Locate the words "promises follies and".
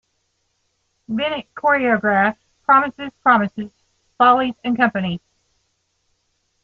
3.21-4.75